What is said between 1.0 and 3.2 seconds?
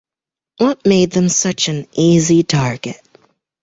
them such an easy target?